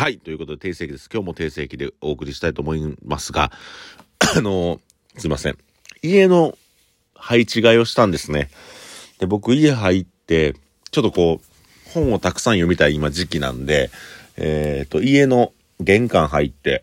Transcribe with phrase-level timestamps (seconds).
[0.00, 0.16] はい。
[0.16, 1.10] ということで、定席です。
[1.12, 3.52] 今日も定席でお送りしたいと思いますが、
[4.34, 4.80] あの、
[5.18, 5.58] すいません。
[6.00, 6.56] 家の
[7.14, 8.48] 配置替えをしたんですね。
[9.18, 10.54] で、僕家入って、
[10.90, 13.90] ちょっとこう、本をたくさん読みたい今時期なんで、
[14.38, 16.82] えっ、ー、と、家の玄関入って、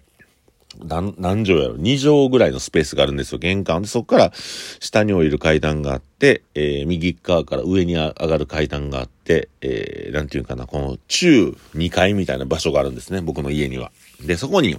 [0.84, 3.88] 何、何畳やろ ?2 畳ぐらいのスペースがあるんですよ、玄関で。
[3.88, 13.92] そこから下に降りる階段があって、えー、右側から上に上がる階段があって、えー、なんていうかな、この中2階みたいな場所があるんですね、僕の家には。
[14.21, 14.78] で、そこに、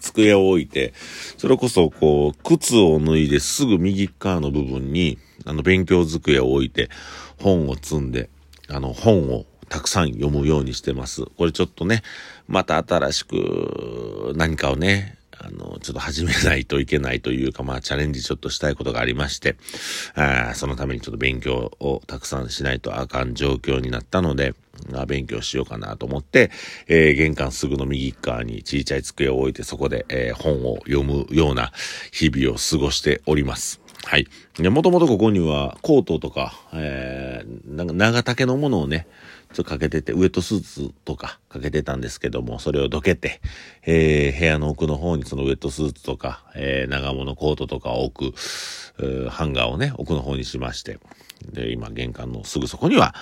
[0.00, 0.94] 机を置いて、
[1.36, 6.88] それこそこう、靴を脱いですぐ右側の部分に、あの、勉強机を置いて、
[7.40, 8.30] 本を積んで、
[8.68, 11.24] あの、本をたくさん読むようにしてます。
[11.36, 12.02] これちょっとね、
[12.48, 19.56] また新しく何かをね、あの、ちょっと始めないといけないというか、まあ、チャレンジちょっとしたいことがありまして、
[20.14, 24.54] あそのためにちょっと勉強をたくさんしないとあかん状況になったので、
[24.94, 26.50] あ勉強しようかなと思って、
[26.86, 31.72] えー、玄関すぐの右側に小さい机を置いて、そこで、えー、本を読むような
[32.12, 33.85] 日々を過ごしております。
[34.04, 34.28] はい。
[34.70, 39.06] もともとここにはコートとか、えー、なんか長丈のものをね、
[39.52, 43.40] ちょっとかけてて、ウエットスーツとかかけてたんですけども、それをどけて、
[43.82, 50.98] えー、部屋の奥の方にそのウエットスーツとか、えー、長物コートとかを置く、ハンガーをね、奥の方にしまして、
[51.52, 53.14] で、今玄関のすぐそこには、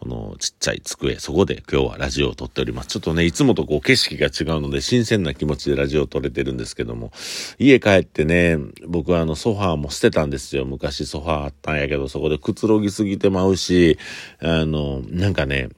[0.00, 2.88] このちっちゃい机、そこで今日はラジオを撮っております。
[2.88, 7.12] ちょっとね、いつもとこう景色が違うので新鮮な気持ちでラジオを撮れてるんですけども、
[7.58, 10.66] 家帰ってね、僕はあのソファーも捨てたんですよ。
[10.66, 13.98] 昔ソファーあったんやけど、そこでくつろぎすぎてまうし、
[14.40, 15.68] あの、なんかね、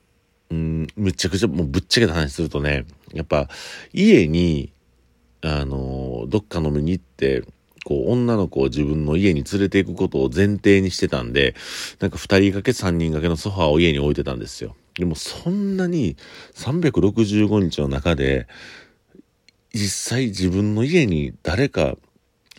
[0.50, 3.48] うん、むちゃくちゃ、もうぶっちゃけた話するとね、やっぱ
[3.92, 4.72] 家に、
[5.42, 7.44] あの、どっか飲みに行って、
[7.86, 11.54] こう、女の子を自分の家に連れて行くことを前提にしてたんで、
[12.00, 14.74] なんか二人掛け三人掛けのソファーを家に置いてたんですよ。
[14.98, 16.16] でもそんなに
[16.54, 18.48] 365日の中で、
[19.72, 21.94] 実際自分の家に誰か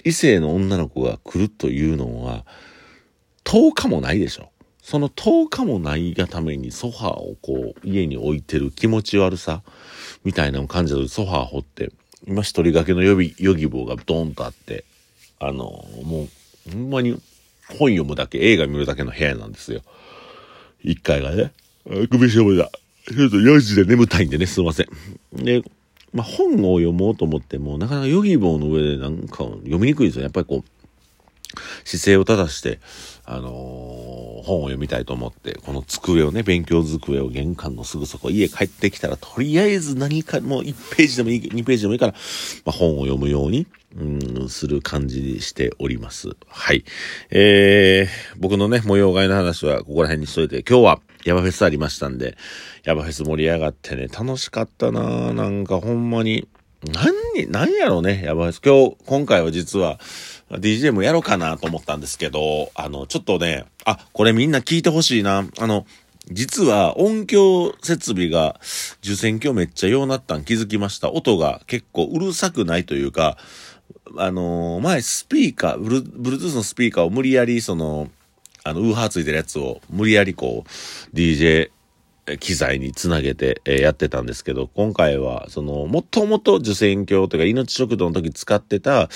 [0.05, 2.45] 異性の女の子が来るというのは、
[3.43, 4.49] 10日もないでしょ。
[4.81, 9.61] その10日もないがためにソファーをこう家に置いてる気持ち悪さ
[10.23, 11.91] みたいなのを感じた時ソファー掘って、
[12.25, 14.85] 今一人掛けの予備、ヨギ棒がドーンとあって、
[15.39, 16.27] あの、も
[16.67, 17.11] う、ほんまに
[17.67, 19.81] 本読むだけ、映画見るだけの部屋なんですよ。
[20.83, 21.51] 一階がね。
[22.09, 22.69] 首絞めだ。
[23.07, 24.87] ちょっと4時で眠たいんでね、すいません。
[25.33, 25.63] で、
[26.13, 30.23] まあ、本を読もうと思っても、なかなかヨギ棒の上でなんか読みにくいんですよ。
[30.23, 30.77] やっぱりこう、
[31.85, 32.79] 姿勢を正して、
[33.25, 33.49] あの、
[34.47, 42.13] 本を読みたいと思って、この机をね、勉強机を玄関のすぐそこ、家帰ってきたら、とりあえず何か、もう1ページでもいい、2ページでもいいから、
[42.65, 46.29] まあ、本を読むように、うん、する感じにしております。
[46.47, 46.83] はい。
[47.29, 52.37] えー、僕のね、模様替えの話はここら辺にしといて、今日はヤバフェスありましたんで、
[52.83, 56.47] ヤバフェス盛り上がってね、楽しかったななんかほんまに、
[56.85, 58.61] 何、何やろうね、ヤバフェス。
[58.63, 59.99] 今日、今回は実は、
[60.49, 65.45] DJ もやろうかなと思ったんですけど、あの、ちょっとね、あ、これみんな聞いてほしいな。
[65.59, 65.85] あの、
[66.31, 68.59] 実は音響設備が
[69.01, 71.11] 受選鏡めっちゃようなったん気づきました。
[71.11, 73.37] 音が結構うるさくないというか、
[74.17, 78.09] あの、前スピーカー、ブル、ブルートゥースのスピーカーを無理やりその、
[78.63, 81.71] あの、ウーハーついてるやつを無理やりこう、DJ
[82.39, 89.09] 機材につなげて、え、やってたんですけど、今回は、その、もともと受選鏡というか、命食堂の時使ってた、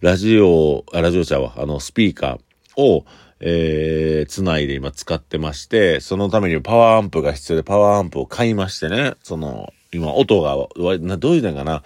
[0.00, 3.04] ラジオ、ラジオ車は、あの、スピーカーを、
[3.40, 11.82] えー、つないで今使ってまして、そのためにパワーアンプが必要で、パワーアンプを買いましてね、その、今、音が、どういうのかな、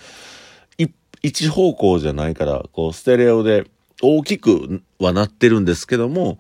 [1.23, 3.65] 一方向じゃないから、こう、ステレオで
[4.03, 6.39] 大きくはなってるんですけども、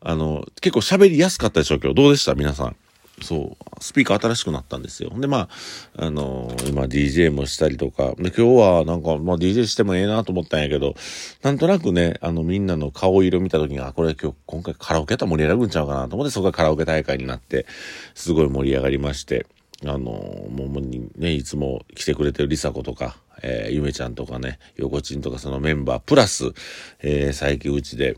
[0.00, 2.34] あの、結構喋りやすかったでしょうけど、どうでした？
[2.34, 2.76] 皆さん。
[3.22, 5.10] そう、スピーカー新しくなったんですよ。
[5.18, 5.48] で、ま
[5.96, 10.94] あ、あのー、今 DJ もしたりとか、で、今日はなんか、まあ DJ してもええなと思ったんやけど、
[11.42, 17.66] なんとなくね、あの、みんなの顔色見た時に、あ、これ今日、今回カラオケやったら盛り上がるんちゃうかなと思って、そこがカラオケ大会になって、
[18.14, 19.46] すごい盛り上がりまして、
[19.84, 26.52] あのー、もうね、いつも来てくれてるりさ子とか、えー、ゆめちゃんとかね、よこちんとかそのメンバー、プラス、
[27.00, 28.16] えー、最近うちで、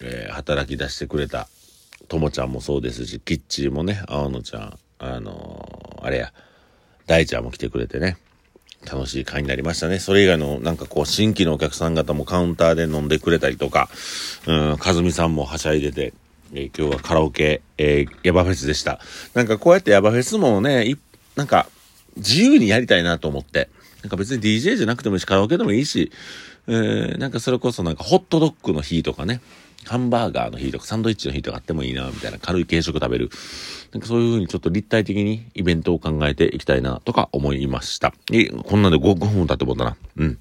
[0.00, 1.48] えー、働き出してくれた、
[2.08, 6.32] ともちゃんもそうですし、キッチーもね、青野ちゃん、あのー、あれや、
[7.06, 8.16] 大ちゃんも来てくれてね、
[8.90, 9.98] 楽しい会になりましたね。
[9.98, 13.88] それ以外のなんかこう新規のお客さん方もカウンターで飲んでくれたりとか、
[14.46, 16.14] うん、かずみさんもはしゃいでて、
[16.52, 19.00] えー、今日はカラオケ、えー、ヤバフェスでした。
[19.34, 20.96] なんかこうやってヤバフェスもね、
[21.34, 21.66] なんか
[22.16, 23.68] 自由にやりたいなと思って、
[24.02, 26.12] なんか別に DJ じゃなくてもいいし、カラオケでもいいし、
[26.68, 29.40] えー、なんかそれこそなんかホットドッグの日とかね、
[29.86, 33.30] ハンバーガーの日とかサンドイッチの日とかあってもいいな、みたいな軽い軽食食べる。
[33.92, 38.12] なんかそういう風にちょっと立体的にイベントを考えていきたいな、とか思いました。
[38.32, 39.96] え、こんなんで 5, 5分経ってもんだな。
[40.16, 40.38] うん。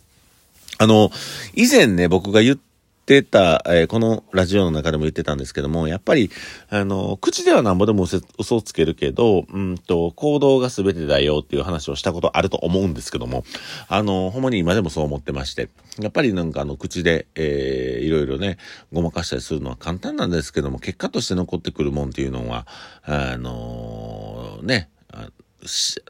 [0.78, 1.12] あの、
[1.54, 2.58] 以前ね、僕が言っ
[3.06, 6.32] ってた、えー、このラジオの中でも言ってたんですけども、やっぱり、
[6.70, 8.08] あの、口ではなんぼでも
[8.40, 13.44] 嘘をつけるけど、うんと、行動が全てだよっていう話をしたことあると思うんですけども、
[13.88, 15.70] あの、ほんまに今でもそう思ってまして、
[16.00, 18.58] やっぱりなんかあの、口で、えー、いろいろね、
[18.92, 22.66] ごまかしたりするのは簡単なんですけども、結果として残ってくるもんっていうのは、
[23.04, 24.90] あのー、ね、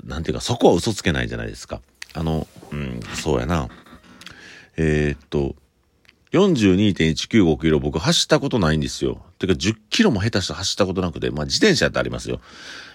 [0.06, 1.82] なんていうか、そこは嘘つけないじゃないですか。
[2.14, 3.68] あの、うん、そうやな。
[4.78, 5.56] えー、っと、
[6.36, 9.22] 42.195キロ僕走ったことないんですよ。
[9.40, 12.42] てか10キロも下手して走ったことなくて、まあ自転車ってありますよ。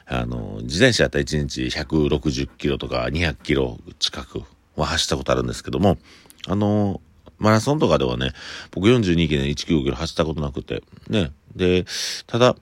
[0.06, 4.42] あの、自転車やったら1日160キロとか200キロ近く
[4.76, 5.96] は走ったことあるんですけども、
[6.46, 7.00] あの、
[7.38, 8.32] マラソンとかではね、
[8.72, 11.32] 僕42.195キロ走ったことなくて、ね。
[11.56, 11.87] で、
[12.26, 12.56] ただ、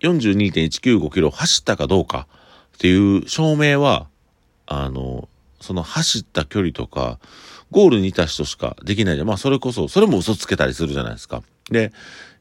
[0.00, 2.26] 42.195キロ走ったかどうか
[2.76, 4.08] っていう証明は、
[4.66, 5.28] あの、
[5.62, 7.18] その走った距離とか、
[7.70, 9.26] ゴールにいた人しかできないじゃん。
[9.26, 11.42] まあそれこそ、それも嘘つけたりするじゃないですか。
[11.70, 11.92] で、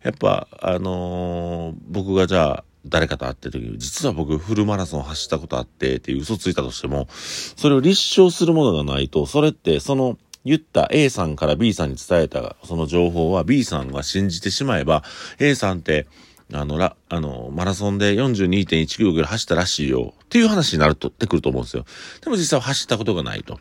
[0.03, 15.03] やっぱ、あのー、僕がじゃあ、誰かと会ってる時実は僕フルマラソン走ったことあってっていう嘘ついたとしても、それを立証するものがないと、それってその言った A さんから B さんに伝えたその情報は B さんが信じてしまえば、
[15.39, 16.07] A さんって、
[16.53, 21.86] あの、ら、あの、マラソンで42.195ぐらい走ったらしいよっていう話になるとってくると思うんですよ。
[22.21, 23.59] でも実際は走ったことがないと。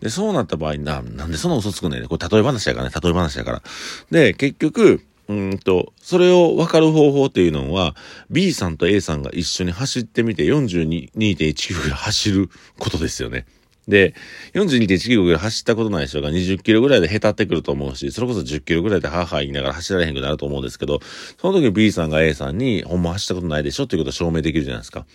[0.00, 3.62] で、そうなった場合な、なんでその嘘つくねんこれ例え話やからね、例え話やから。
[4.10, 7.96] で、結局、うんと、それを分かる方法っていうのは、
[8.30, 13.46] B さんと A さんが一緒に走ってみて42.195ぐらい走ることですよね。
[13.88, 14.14] で、
[14.54, 21.00] 42.1キロぐらい走ったことない人が20キロぐらいでへたってくると思うし、それこそ10キロぐらいでハーハー言いながら走られへんくなると思うんですけど、
[21.40, 25.06] その時 B さんが A さんに、ほんま走ったことないでしょっていうことを証明できるじゃないですか。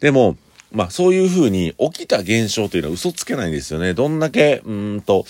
[0.00, 0.36] でも、
[0.70, 3.92] まあそういうふうに起きた現象というのは嘘つけないんですよね。
[3.92, 5.26] どんだけ、うんと、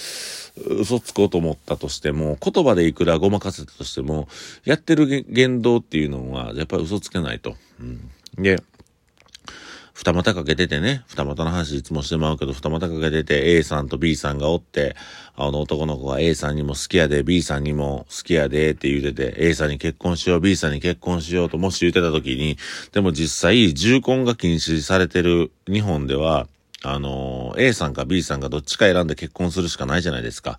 [0.79, 4.29] 嘘つこうと思ったとしても、言葉でいくらごまかせたとしても、
[4.65, 7.56] やってる言動っていうのは、やっぱり嘘つけないと。
[7.81, 8.11] うん、
[8.43, 8.62] で、
[9.94, 14.97] 二股かけててね、二股の話いつもしてまうけど、二股かけてて A さんと B さんがおって、
[15.37, 22.56] あの男の子が A さんにも好きやで、B さんにも好きやでって言うてて、A さんに結婚しよう、B さんに結婚しようともし言ってた時に、
[22.93, 26.49] でも実際、重婚が禁止されてる日本では、
[26.85, 30.59] あの、A さんか B さんかどっちか選んで結婚するしかないじゃないですか。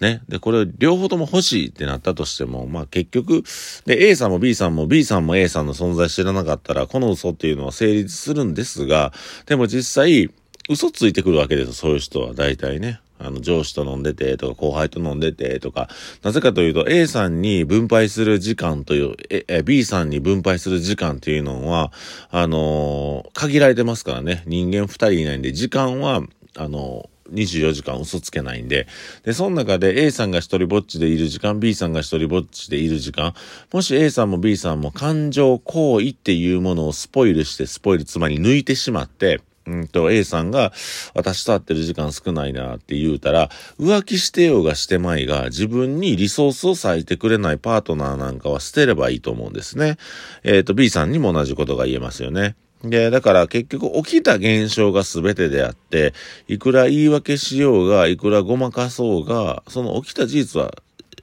[0.00, 0.22] ね。
[0.28, 3.42] で、これ両方とも欲しいってなったとしても、まあ結局、
[3.86, 9.12] で、A さんも B さんも B さんも A さんの存在知らなかったら、この嘘っていうのは成立するんですが、
[9.46, 10.30] でも実際、
[10.68, 13.00] 嘘ついてくるわけですそういう人は大体ね。
[13.20, 15.88] あの、上司と飲んでてとか、後輩と飲んでてとか、
[16.22, 21.92] なぜかというと、A さんに分配する時間という、え、B さんに分配する時間というのは、
[22.30, 24.44] あのー、限られてますからね。
[24.46, 26.22] 人間二人いないんで、時間は、
[26.56, 28.86] あのー24時間嘘つけないんで、
[29.24, 33.34] で、その中で A さんが一人ぼっちでいる時間、B さんが一人ぼっちでいる時間、
[33.72, 40.72] もし A さんも B さんも感情行為っていうものをスポイルして、スポイル、つまり抜いてしまって、うんと、A さんが、
[41.14, 49.98] 私と会ってる時間少ないなって言うたら、浮気してようがしてまいが、自分にリソースを割いてくれないパートナーなんかは捨てればいいと思うんですね。
[50.42, 52.56] えっ、ー、と、B さんにも同じことが言えますよね。
[52.82, 56.14] で、だから結局起きた現象が全てであって、
[56.46, 60.72] いくら言い訳しようが、いくらごまかそうが、その起きた事実は、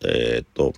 [0.03, 0.74] えー、っと、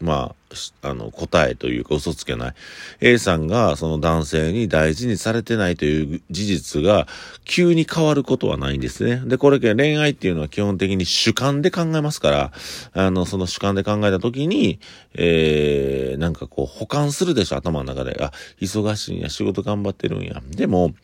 [0.00, 0.34] ま
[0.82, 2.54] あ、あの、答えというか嘘つけない。
[3.00, 7.08] A さんがその男性に大事にされてないという事実が
[7.44, 9.22] 急に変わることはないんですね。
[9.26, 12.52] で、これ恋愛っていうのは基本的に主観で考えますから、
[12.92, 14.78] あの、その主観で考えた時に、
[15.14, 18.16] えー、なんかこう保管するでしょ、頭の中で。
[18.22, 20.40] あ、忙しいんや、仕事頑張ってるんや。
[20.50, 20.94] でも、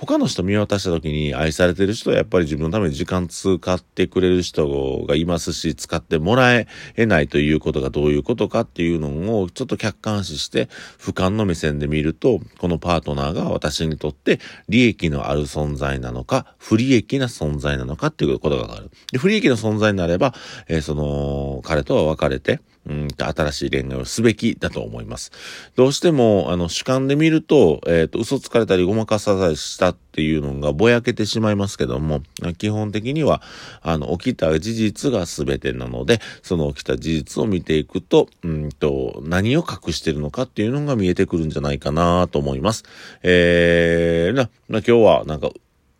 [0.00, 10.66] 他の人見渡した時に愛されてる人はやっぱり自分のために時間使ってくれる人がいますし、使ってもらえないということがどういうことかっていうのをちょっと客観視して
[11.00, 14.38] 俯瞰の目線で見ると、このパートナーが私にとって
[14.68, 18.90] 利益のある存在なのか、不利益な存在なのかっていうことがわかる。
[19.10, 20.32] で、不利益の存在になれば、
[20.68, 25.32] えー、その、彼とは別れて、うんと新しい恋愛をすべきだと思います。
[25.76, 32.22] どうしても、あの、主観で見ると、えっ、ー、と、嘘つかれたりごまかされしたっていうのがぼやけてしまいますけども、
[32.56, 33.42] 基本的には、
[33.82, 42.84] あの、起きた事実が全てなので、その起きた事実を見ていくと、うんと、何を隠してるのかっていうのが見えてくるんじゃないかなと思います。
[43.22, 45.50] えー、な、な今日はなんか、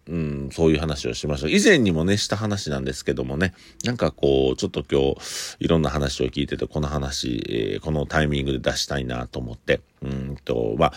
[0.09, 1.49] うん、そういう話をしました。
[1.49, 3.53] 以前にもね、した話なんですけどもね、
[3.85, 10.93] なんかこう、ちょっと今日、いろんな話を聞いてて、この話、えー、このタイミングで出したいなと思って、うんと、まあ、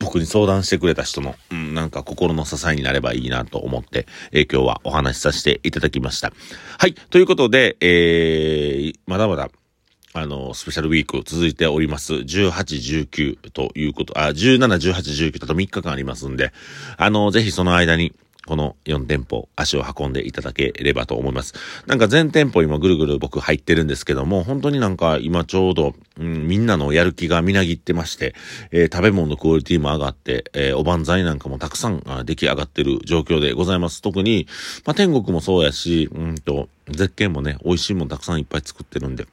[0.00, 6.32] 僕に相談してくれた人の、うん、なんか心の支えになればいいなと思って、えー、今日はお話しさせていただきました。
[6.78, 6.94] はい。
[6.94, 9.50] ということで、えー、まだまだ、
[10.14, 12.14] あの、スペシャルウィーク続いております。
[12.14, 12.50] 18、
[13.08, 16.52] 19ということ、あ、17、18、19だと3日間ありますんで、
[16.96, 18.12] あの、ぜひその間に、
[18.48, 21.52] この4店舗足を運んでいただければと思います。
[21.84, 28.34] なんか全店舗今ぐるぐる僕入ってるんですけども、本当になんか今ちょうど、うん、みんなのやる気がみなぎってまして、
[28.70, 34.00] えー、食べ物のクオリティも上がって、えー、おばんざいなんかもたくさん出来上がってる状況でございます。
[34.00, 34.46] 特に、
[34.86, 39.26] まあ、天国もそうやし、うんと、絶景もね、美味しいもんたくさんいっぱい作ってるんで、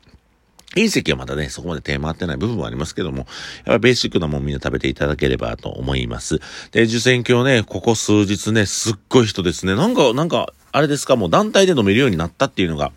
[0.76, 3.28] 隕石はまだね、そこまで手回ってない部分はありますけども、やっ
[3.66, 6.40] ぱりベーシックなもんみんな食べていただければと思います。
[6.72, 9.74] で、受選挙ね、ここ数日ね、すっごい人ですね。
[9.76, 12.92] なんか、なんか、あれですか、もう団体で飲めるようになったっていうのが、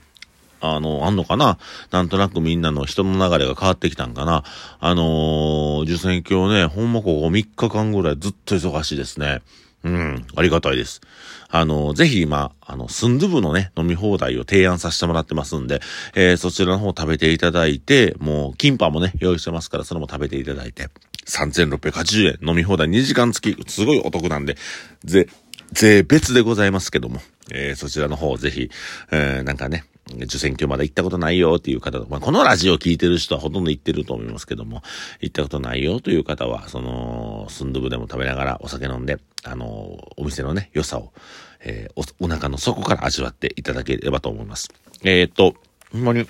[0.61, 1.56] あの、あんのかな？
[1.92, 4.42] なんとなくみんなの人の流れが変わってきたんかな？
[4.80, 9.40] あのー、受選挙ね、ほんまここ3日間ぐらいずっと忙しいですね。
[9.85, 11.00] うん、ありがたいです。
[11.49, 15.80] あの、ぜひ今、あの、スンドゥブのね、飲み放題を提案させてもらってますんで、
[16.14, 20.88] えー、そちらの方食べていただいて、もう、キンパもね、用意してますから、それも食べていただいて、
[21.26, 24.56] 3680円飲み放題2時間付き、すごいお得なんで、
[25.04, 25.28] ぜ、
[25.73, 27.20] 税別でございますけども、
[27.52, 28.70] えー、そちらの方ぜひ、
[29.10, 34.82] えー、なんかね、受選挙まだ行ったことないよっていう方、まあ、このラジオ聞いてる人はほとんど行ってると思いますけども、
[35.20, 41.12] 行ったことないよという方は、その、スンドゥブでも食べながらお酒飲んで、あの、お店のね、良さを、
[41.60, 44.68] えー、お、お腹の底から味わっていただければと思います。
[45.04, 45.54] えー、っと、
[45.92, 46.26] ほんまに、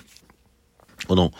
[1.07, 1.31] この、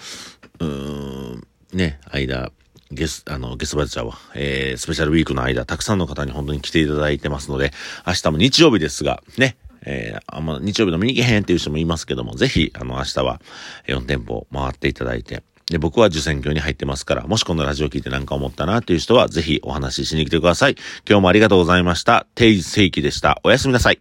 [0.59, 2.51] うーん、ね、間、
[2.91, 7.71] ゲス、あの、ゲスバルチャーは、えー、スペシャルウィークの間、たくさんの方に本当に来ていただいてますので、
[8.07, 9.57] 明日も日曜日ですが、ね、
[9.89, 13.41] えー、あんま日曜日飲みに行けへんっていう人もいますけども、ぜひ、あの、明日は
[13.87, 20.75] 4店舗回っていただいて、で、僕は受選挙に入ってますから、もしこのラジオ聞いて何か思ったなっていう人は、ぜひお話ししに来てください。
[21.07, 22.27] 今日もありがとうございました。
[22.35, 23.39] 定時正規でした。
[23.43, 23.97] おやすみなさい。